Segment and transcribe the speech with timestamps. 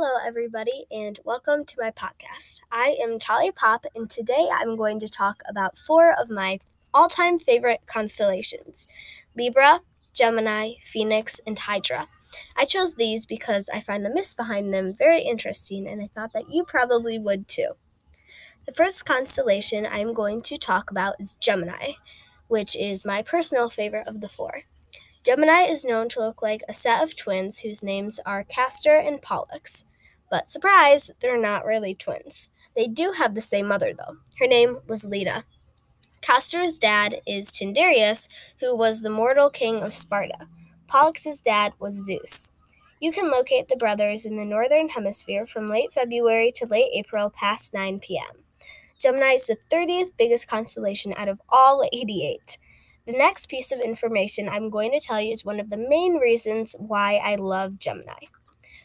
[0.00, 2.60] Hello, everybody, and welcome to my podcast.
[2.70, 6.60] I am Talia Popp, and today I'm going to talk about four of my
[6.94, 8.86] all time favorite constellations
[9.36, 9.80] Libra,
[10.14, 12.06] Gemini, Phoenix, and Hydra.
[12.56, 16.32] I chose these because I find the myths behind them very interesting, and I thought
[16.32, 17.72] that you probably would too.
[18.66, 21.94] The first constellation I'm going to talk about is Gemini,
[22.46, 24.62] which is my personal favorite of the four.
[25.28, 29.20] Gemini is known to look like a set of twins whose names are Castor and
[29.20, 29.84] Pollux.
[30.30, 32.48] But surprise, they're not really twins.
[32.74, 34.16] They do have the same mother, though.
[34.38, 35.44] Her name was Leda.
[36.22, 38.28] Castor's dad is Tyndareus,
[38.60, 40.48] who was the mortal king of Sparta.
[40.86, 42.50] Pollux's dad was Zeus.
[42.98, 47.28] You can locate the brothers in the northern hemisphere from late February to late April
[47.28, 48.44] past 9 p.m.
[48.98, 52.56] Gemini is the 30th biggest constellation out of all 88.
[53.08, 56.16] The next piece of information I'm going to tell you is one of the main
[56.16, 58.26] reasons why I love Gemini.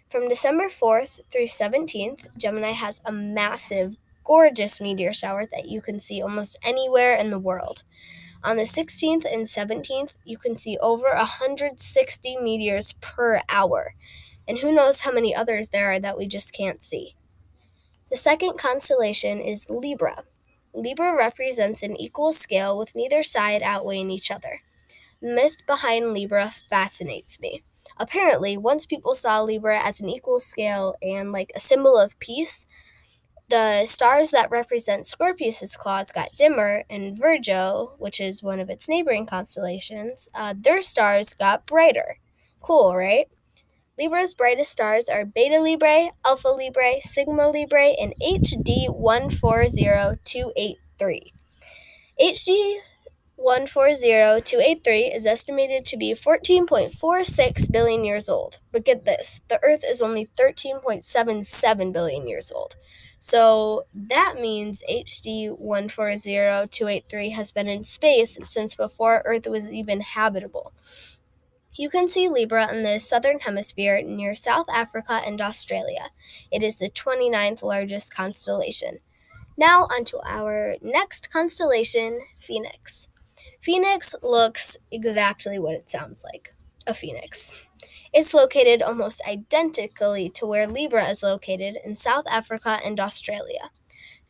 [0.08, 6.00] From December 4th through 17th, Gemini has a massive, gorgeous meteor shower that you can
[6.00, 7.84] see almost anywhere in the world.
[8.45, 13.94] On the 16th and 17th, you can see over 160 meteors per hour.
[14.47, 17.17] And who knows how many others there are that we just can't see.
[18.09, 20.23] The second constellation is Libra.
[20.73, 24.61] Libra represents an equal scale with neither side outweighing each other.
[25.21, 27.61] The myth behind Libra fascinates me.
[27.97, 32.66] Apparently, once people saw Libra as an equal scale and like a symbol of peace,
[33.49, 38.89] the stars that represent Scorpius's claws got dimmer, and Virgo, which is one of its
[38.89, 42.17] neighboring constellations, uh, their stars got brighter.
[42.61, 43.27] Cool, right?
[43.95, 51.33] Libra's brightest stars are Beta Librae, Alpha Librae, Sigma Librae, and HD 140283.
[52.19, 52.80] HD
[53.35, 58.58] 140283 is estimated to be 14.46 billion years old.
[58.72, 62.75] But get this the Earth is only 13.77 billion years old.
[63.19, 70.73] So that means HD 140283 has been in space since before Earth was even habitable.
[71.75, 76.09] You can see Libra in the southern hemisphere near South Africa and Australia.
[76.51, 79.00] It is the 29th largest constellation.
[79.57, 83.09] Now, onto our next constellation, Phoenix.
[83.59, 86.53] Phoenix looks exactly what it sounds like
[86.85, 87.66] a phoenix.
[88.13, 93.72] It's located almost identically to where Libra is located in South Africa and Australia.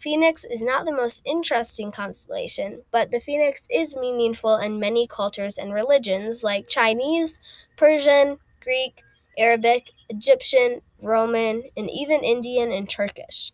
[0.03, 5.57] Phoenix is not the most interesting constellation, but the phoenix is meaningful in many cultures
[5.57, 7.39] and religions like Chinese,
[7.77, 9.01] Persian, Greek,
[9.37, 13.53] Arabic, Egyptian, Roman, and even Indian and Turkish.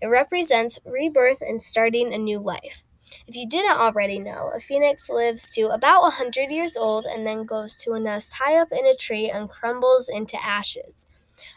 [0.00, 2.84] It represents rebirth and starting a new life.
[3.26, 7.44] If you didn't already know, a phoenix lives to about 100 years old and then
[7.44, 11.04] goes to a nest high up in a tree and crumbles into ashes.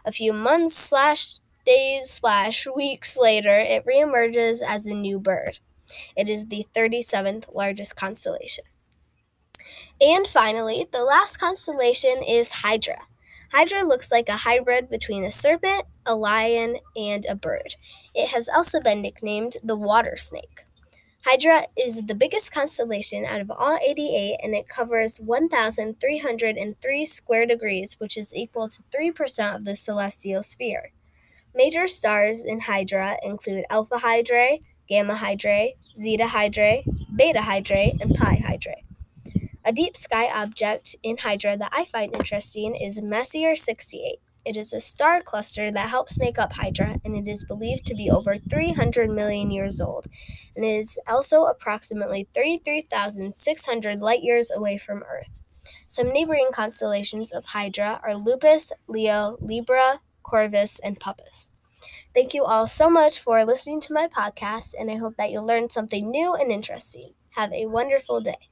[0.03, 5.59] A few months slash days slash weeks later, it reemerges as a new bird.
[6.16, 8.66] It is the 37th largest constellation.
[10.02, 13.00] And finally, the last constellation is Hydra.
[13.52, 17.75] Hydra looks like a hybrid between a serpent, a lion, and a bird.
[18.16, 20.66] It has also been nicknamed the water snake.
[21.23, 27.94] Hydra is the biggest constellation out of all 88 and it covers 1,303 square degrees,
[28.00, 30.91] which is equal to 3% of the celestial sphere.
[31.56, 36.84] Major stars in Hydra include Alpha Hydrae, Gamma Hydrae, Zeta Hydrae,
[37.16, 38.84] Beta Hydrae, and Pi Hydrae.
[39.64, 44.18] A deep sky object in Hydra that I find interesting is Messier 68.
[44.46, 47.96] It is a star cluster that helps make up Hydra, and it is believed to
[47.96, 50.08] be over 300 million years old.
[50.56, 55.44] And it is also approximately 33,600 light years away from Earth.
[55.88, 61.51] Some neighboring constellations of Hydra are Lupus, Leo, Libra, Corvus, and Puppis.
[62.13, 65.41] Thank you all so much for listening to my podcast, and I hope that you
[65.41, 67.13] learned something new and interesting.
[67.31, 68.50] Have a wonderful day.